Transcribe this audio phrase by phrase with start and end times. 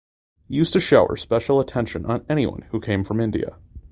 [0.47, 3.57] He used to shower special attention on anyone who came from India.